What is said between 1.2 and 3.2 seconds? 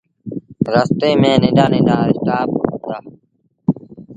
ميݩ ننڍآ ننڍآ اسٽآڦ هُݩدآ۔